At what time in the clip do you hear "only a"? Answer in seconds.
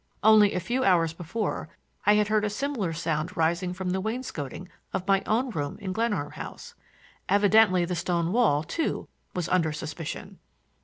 0.23-0.59